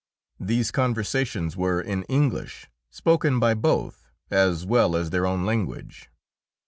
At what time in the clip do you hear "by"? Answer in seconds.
3.39-3.53